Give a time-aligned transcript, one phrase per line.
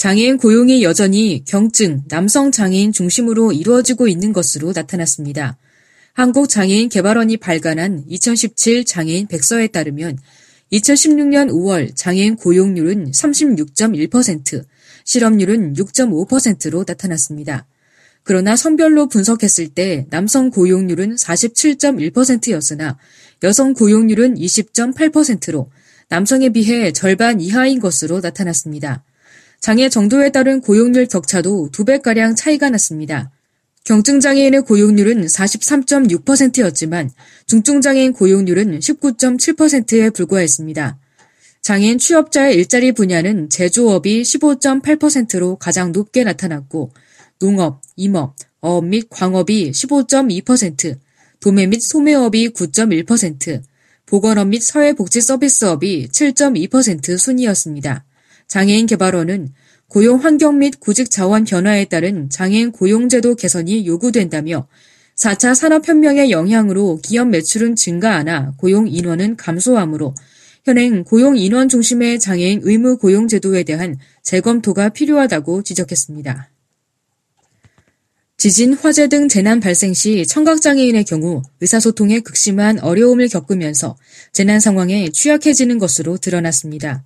[0.00, 5.58] 장애인 고용이 여전히 경증, 남성 장애인 중심으로 이루어지고 있는 것으로 나타났습니다.
[6.14, 10.16] 한국장애인 개발원이 발간한 2017 장애인 백서에 따르면
[10.72, 14.64] 2016년 5월 장애인 고용률은 36.1%,
[15.04, 17.66] 실업률은 6.5%로 나타났습니다.
[18.22, 22.96] 그러나 성별로 분석했을 때 남성 고용률은 47.1%였으나
[23.42, 25.70] 여성 고용률은 20.8%로
[26.08, 29.04] 남성에 비해 절반 이하인 것으로 나타났습니다.
[29.60, 33.30] 장애 정도에 따른 고용률 격차도 두 배가량 차이가 났습니다.
[33.84, 37.10] 경증장애인의 고용률은 43.6%였지만
[37.46, 40.98] 중증장애인 고용률은 19.7%에 불과했습니다.
[41.62, 46.92] 장애인 취업자의 일자리 분야는 제조업이 15.8%로 가장 높게 나타났고
[47.38, 50.96] 농업, 임업, 어업 및 광업이 15.2%,
[51.40, 53.62] 도매 및 소매업이 9.1%,
[54.06, 58.04] 보건업 및 사회복지 서비스업이 7.2% 순이었습니다.
[58.50, 59.52] 장애인 개발원은
[59.86, 64.66] 고용 환경 및 구직 자원 변화에 따른 장애인 고용제도 개선이 요구된다며
[65.16, 70.14] 4차 산업혁명의 영향으로 기업 매출은 증가하나 고용 인원은 감소하므로
[70.64, 76.50] 현행 고용 인원 중심의 장애인 의무 고용 제도에 대한 재검토가 필요하다고 지적했습니다.
[78.36, 83.96] 지진, 화재 등 재난 발생 시 청각장애인의 경우 의사소통에 극심한 어려움을 겪으면서
[84.32, 87.04] 재난 상황에 취약해지는 것으로 드러났습니다.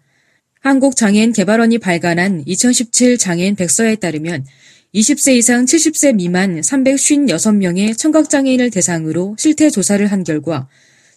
[0.65, 4.47] 한국장애인 개발원이 발간한 2017 장애인 백서에 따르면
[4.95, 10.67] 20세 이상 70세 미만 356명의 청각장애인을 대상으로 실태 조사를 한 결과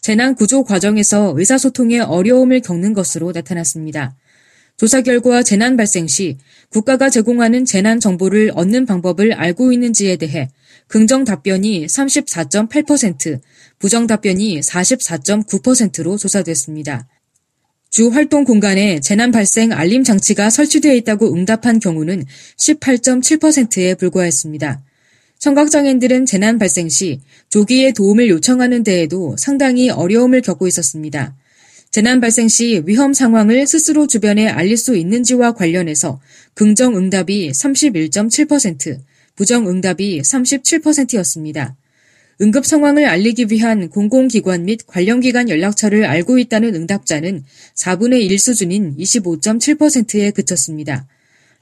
[0.02, 4.18] 재난 구조 과정에서 의사소통에 어려움을 겪는 것으로 나타났습니다.
[4.76, 6.38] 조사 결과 재난 발생 시
[6.70, 10.50] 국가가 제공하는 재난 정보를 얻는 방법을 알고 있는지에 대해
[10.88, 13.40] 긍정 답변이 34.8%,
[13.80, 17.08] 부정 답변이 44.9%로 조사됐습니다.
[17.90, 22.26] 주 활동 공간에 재난 발생 알림 장치가 설치되어 있다고 응답한 경우는
[22.58, 24.82] 18.7%에 불과했습니다.
[25.40, 31.36] 청각장애인들은 재난 발생 시 조기에 도움을 요청하는 데에도 상당히 어려움을 겪고 있었습니다.
[31.90, 36.20] 재난 발생 시 위험 상황을 스스로 주변에 알릴 수 있는지와 관련해서
[36.54, 39.00] 긍정 응답이 31.7%,
[39.36, 41.76] 부정 응답이 37%였습니다.
[42.40, 47.44] 응급 상황을 알리기 위한 공공기관 및 관련 기관 연락처를 알고 있다는 응답자는
[47.76, 51.08] 4분의 1 수준인 25.7%에 그쳤습니다.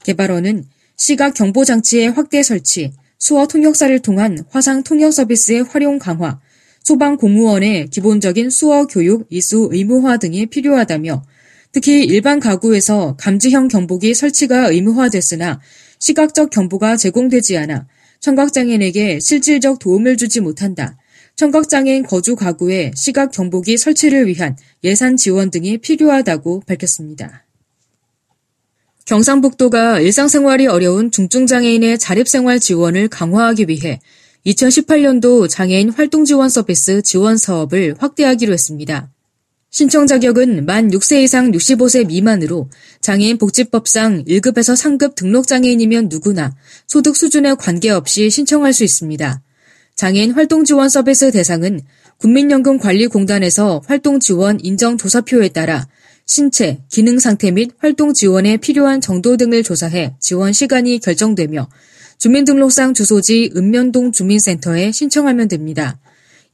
[0.04, 0.64] 개발원은
[0.96, 6.40] 시각 경보 장치의 확대 설치, 수어 통역사를 통한 화상 통역 서비스의 활용 강화,
[6.82, 11.24] 소방 공무원의 기본적인 수어 교육 이수 의무화 등이 필요하다며
[11.72, 15.60] 특히 일반 가구에서 감지형 경보기 설치가 의무화됐으나
[15.98, 17.86] 시각적 경보가 제공되지 않아
[18.20, 20.96] 청각장애인에게 실질적 도움을 주지 못한다.
[21.36, 27.44] 청각장애인 거주 가구에 시각 경보기 설치를 위한 예산 지원 등이 필요하다고 밝혔습니다.
[29.04, 34.00] 경상북도가 일상생활이 어려운 중증장애인의 자립생활 지원을 강화하기 위해
[34.46, 39.10] 2018년도 장애인 활동 지원 서비스 지원 사업을 확대하기로 했습니다.
[39.76, 42.70] 신청 자격은 만 6세 이상 65세 미만으로
[43.02, 46.56] 장애인 복지법상 1급에서 3급 등록 장애인이면 누구나
[46.86, 49.42] 소득 수준에 관계없이 신청할 수 있습니다.
[49.94, 51.82] 장애인 활동 지원 서비스 대상은
[52.16, 55.86] 국민연금관리공단에서 활동 지원 인정 조사표에 따라
[56.24, 61.68] 신체, 기능 상태 및 활동 지원에 필요한 정도 등을 조사해 지원 시간이 결정되며
[62.16, 66.00] 주민등록상 주소지 읍면동 주민센터에 신청하면 됩니다.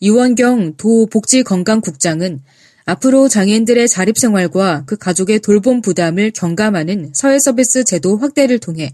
[0.00, 2.41] 이원경 도복지건강국장은
[2.84, 8.93] 앞으로 장애인들의 자립생활과 그 가족의 돌봄 부담을 경감하는 사회서비스 제도 확대를 통해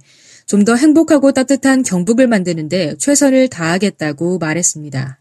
[0.48, 5.20] 좀 더 행복하고 따뜻한 경북을 만드는데 최선을 다하겠다고 말했습니다.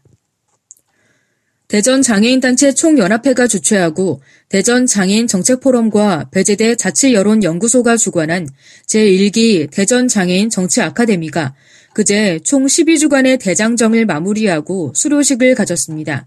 [1.68, 8.48] 대전 장애인단체 총연합회가 주최하고 대전 장애인 정책포럼과 배제대 자치여론연구소가 주관한
[8.86, 11.54] 제1기 대전 장애인 정치 아카데미가
[11.92, 16.26] 그제 총 12주간의 대장정을 마무리하고 수료식을 가졌습니다.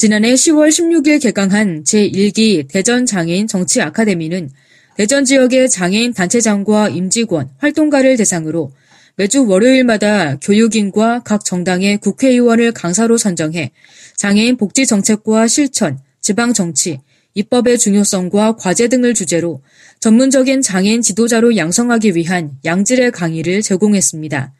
[0.00, 4.48] 지난해 10월 16일 개강한 제1기 대전 장애인 정치 아카데미는
[4.96, 8.70] 대전 지역의 장애인 단체장과 임직원, 활동가를 대상으로
[9.16, 13.72] 매주 월요일마다 교육인과 각 정당의 국회의원을 강사로 선정해
[14.14, 17.00] 장애인 복지 정책과 실천, 지방 정치,
[17.34, 19.62] 입법의 중요성과 과제 등을 주제로
[19.98, 24.52] 전문적인 장애인 지도자로 양성하기 위한 양질의 강의를 제공했습니다.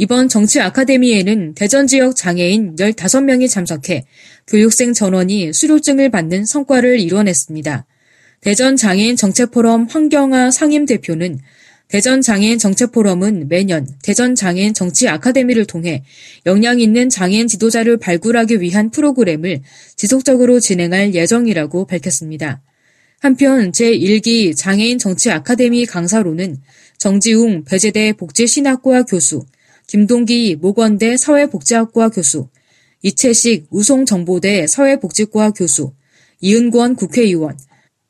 [0.00, 4.04] 이번 정치 아카데미에는 대전 지역 장애인 15명이 참석해
[4.46, 7.84] 교육생 전원이 수료증을 받는 성과를 이뤄냈습니다.
[8.40, 11.40] 대전 장애인 정책포럼 황경아 상임 대표는
[11.88, 16.04] 대전 장애인 정책포럼은 매년 대전 장애인 정치 아카데미를 통해
[16.46, 19.62] 역량 있는 장애인 지도자를 발굴하기 위한 프로그램을
[19.96, 22.62] 지속적으로 진행할 예정이라고 밝혔습니다.
[23.18, 26.58] 한편 제1기 장애인 정치 아카데미 강사로는
[26.98, 29.44] 정지웅 배재대 복지신학과 교수,
[29.88, 32.48] 김동기 모건대 사회복지학과 교수,
[33.02, 35.94] 이채식 우송정보대 사회복지과 교수,
[36.42, 37.58] 이은권 국회의원,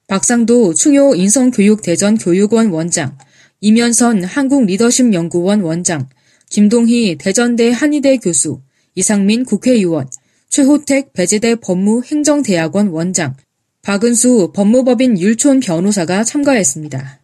[0.08, 3.16] 박상도 충효 인성교육대전 교육원 원장,
[3.60, 6.08] 이면선 한국리더십연구원 원장,
[6.50, 8.60] 김동희 대전대 한의대 교수,
[8.96, 10.08] 이상민 국회의원,
[10.48, 13.36] 최호택 배재대 법무행정대학원 원장,
[13.82, 17.20] 박은수 법무법인 율촌 변호사가 참가했습니다.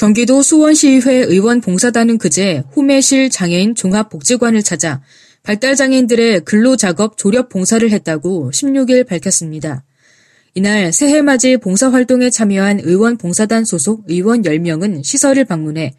[0.00, 5.02] 경기도 수원시의회 의원 봉사단은 그제 후매실 장애인 종합복지관을 찾아
[5.42, 9.84] 발달장애인들의 근로작업 조력 봉사를 했다고 16일 밝혔습니다.
[10.54, 15.92] 이날 새해 맞이 봉사활동에 참여한 의원 봉사단 소속 의원 10명은 시설을 방문해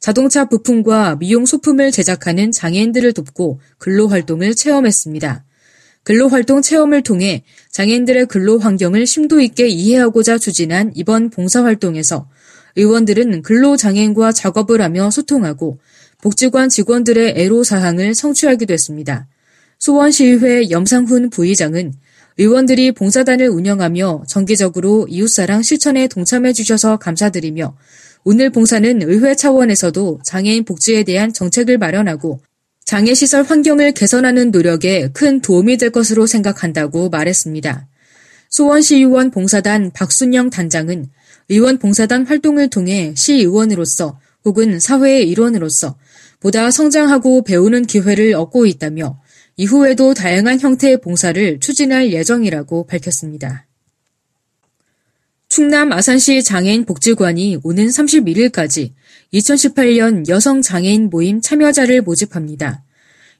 [0.00, 5.44] 자동차 부품과 미용 소품을 제작하는 장애인들을 돕고 근로활동을 체험했습니다.
[6.02, 12.26] 근로활동 체험을 통해 장애인들의 근로 환경을 심도 있게 이해하고자 추진한 이번 봉사활동에서
[12.76, 15.78] 의원들은 근로장애인과 작업을 하며 소통하고
[16.22, 19.26] 복지관 직원들의 애로사항을 성취하기도 했습니다.
[19.78, 21.92] 수원시의회 염상훈 부의장은
[22.38, 27.76] 의원들이 봉사단을 운영하며 정기적으로 이웃사랑 실천에 동참해 주셔서 감사드리며
[28.24, 32.40] 오늘 봉사는 의회 차원에서도 장애인 복지에 대한 정책을 마련하고
[32.84, 37.86] 장애시설 환경을 개선하는 노력에 큰 도움이 될 것으로 생각한다고 말했습니다.
[38.50, 41.06] 수원시의원 봉사단 박순영 단장은
[41.48, 45.96] 의원 봉사단 활동을 통해 시의원으로서 혹은 사회의 일원으로서
[46.40, 49.20] 보다 성장하고 배우는 기회를 얻고 있다며
[49.56, 53.66] 이후에도 다양한 형태의 봉사를 추진할 예정이라고 밝혔습니다.
[55.48, 58.92] 충남 아산시 장애인 복지관이 오는 31일까지
[59.32, 62.82] 2018년 여성 장애인 모임 참여자를 모집합니다.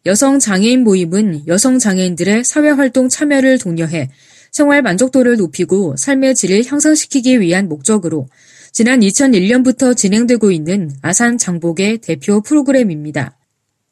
[0.07, 4.11] 여성 장애인 모임은 여성 장애인들의 사회활동 참여를 독려해
[4.55, 8.29] 생활 만족도를 높이고 삶의 질을 향상시키기 위한 목적으로
[8.71, 13.37] 지난 2001년부터 진행되고 있는 아산 장복의 대표 프로그램입니다.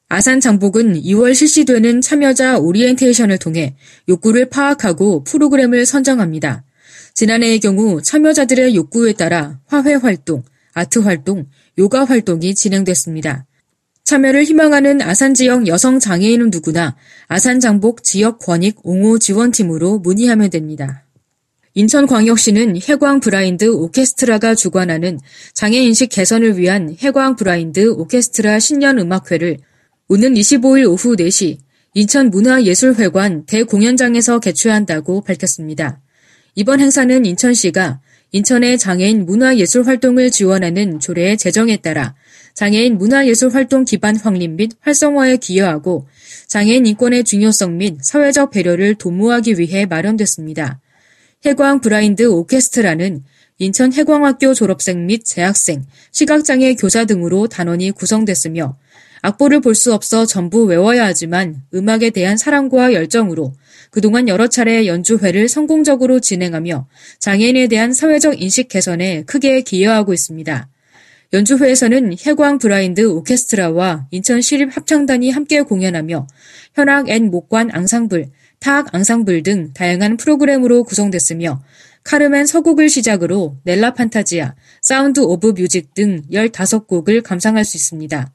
[0.09, 3.75] 아산 장복은 2월 실시되는 참여자 오리엔테이션을 통해
[4.09, 6.62] 욕구를 파악하고 프로그램을 선정합니다.
[7.14, 10.44] 지난해의 경우 참여자들의 욕구에 따라 화훼 활동,
[10.75, 13.47] 아트 활동, 요가 활동이 진행됐습니다.
[14.04, 16.96] 참여를 희망하는 아산 지역 여성 장애인은 누구나
[17.28, 21.04] 아산 장복 지역 권익 옹호 지원팀으로 문의하면 됩니다.
[21.75, 25.19] 인천광역시는 혜광 블라인드 오케스트라가 주관하는
[25.54, 29.58] 장애인식 개선을 위한 혜광 블라인드 오케스트라 신년 음악회를
[30.08, 31.58] 오는 25일 오후 4시
[31.94, 36.00] 인천문화예술회관 대공연장에서 개최한다고 밝혔습니다.
[36.54, 38.00] 이번 행사는 인천시가
[38.32, 42.14] 인천의 장애인 문화예술 활동을 지원하는 조례의 제정에 따라
[42.54, 46.06] 장애인 문화예술 활동 기반 확립 및 활성화에 기여하고
[46.46, 50.81] 장애인 인권의 중요성 및 사회적 배려를 도모하기 위해 마련됐습니다.
[51.44, 53.25] 혜광 블라인드 오케스트라는
[53.58, 58.76] 인천 혜광학교 졸업생 및 재학생, 시각장애 교사 등으로 단원이 구성됐으며
[59.22, 63.54] 악보를 볼 수 없어 전부 외워야 하지만 음악에 대한 사랑과 열정으로
[63.90, 66.88] 그동안 여러 차례 연주회를 성공적으로 진행하며
[67.21, 70.72] 장애인에 대한 사회적 인식 개선에 크게 기여하고 있습니다.
[71.33, 76.27] 연주회에서는 혜광 블라인드 오케스트라와 인천 시립 합창단이 함께 공연하며
[76.75, 81.62] 현악 and 목관 앙상블, 타악 앙상블 등 다양한 프로그램으로 구성됐으며
[82.05, 88.31] 카르멘 서곡을 시작으로 넬라 판타지아, 사운드 오브 뮤직 등 15곡을 감상할 수 있습니다.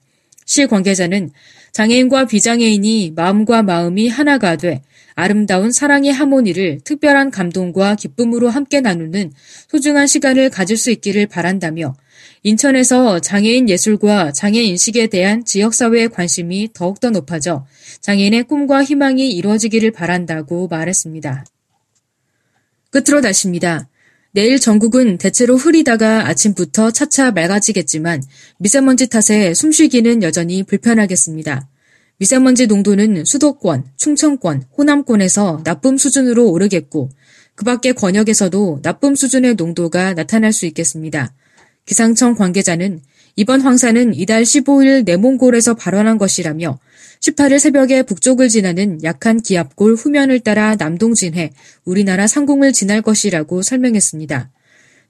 [0.46, 1.30] 시 관계자는
[1.74, 4.82] 장애인과 비장애인이 마음과 마음이 하나가 돼
[5.20, 9.32] 아름다운 사랑의 하모니를 특별한 감동과 기쁨으로 함께 나누는
[9.68, 11.96] 소중한 시간을 가질 수 있기를 바란다며
[12.44, 17.66] 인천에서 장애인 예술과 장애 인식에 대한 지역사회의 관심이 더욱더 높아져
[18.00, 21.46] 장애인의 꿈과 희망이 이루어지기를 바란다고 말했습니다.
[22.92, 23.90] 끝으로 다십니다.
[24.34, 28.22] 내일 전국은 대체로 흐리다가 아침부터 차차 맑아지겠지만
[28.60, 31.68] 미세먼지 탓에 숨쉬기는 여전히 불편하겠습니다.
[32.20, 37.10] 미세먼지 농도는 수도권, 충청권, 호남권에서 나쁨 수준으로 오르겠고
[37.56, 41.34] 그 밖의 권역에서도 나쁨 수준의 농도가 나타날 수 있겠습니다.
[41.86, 43.02] 기상청 관계자는
[43.36, 46.80] 이번 황사는 이달 15일 내몽골에서 발원한 것이라며
[47.22, 51.52] 18일 새벽에 북쪽을 지나는 약한 기압골 후면을 따라 남동 진해
[51.86, 54.50] 우리나라 상공을 지날 것이라고 설명했습니다.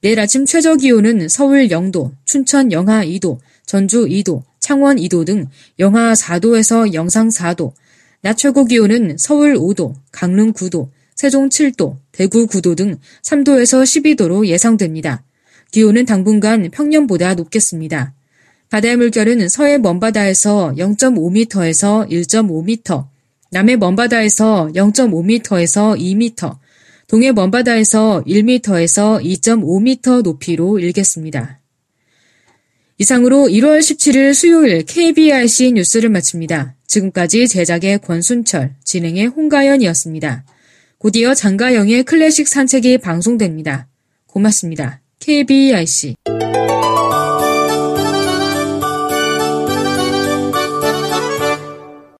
[0.02, 5.48] 내일 아침 최저 기온은 서울 0도, 춘천 영하 2도, 전주 2도, 창원 2도 등
[5.80, 7.72] 영하 4도에서 영상 4도,
[8.22, 15.24] 낮 최고 기온은 서울 5도, 강릉 9도, 세종 7도, 대구 9도 등 3도에서 12도로 예상됩니다.
[15.72, 18.14] 기온은 당분간 평년보다 높겠습니다.
[18.70, 23.08] 바다의 물결은 서해 먼바다에서 0.5m에서 1.5m,
[23.52, 26.58] 남해 먼바다에서 0.5m에서 2m,
[27.08, 31.62] 동해 먼바다에서 1m에서 2.5m 높이로 일겠습니다.
[33.00, 36.76] 이상으로 1월 17일 수요일 KBRC 뉴스를 마칩니다.
[36.88, 40.44] 지금까지 제작의 권순철, 진행의 홍가연이었습니다.
[40.98, 43.88] 곧이어 장가영의 클래식 산책이 방송됩니다.
[44.26, 45.02] 고맙습니다.
[45.20, 46.16] KBRC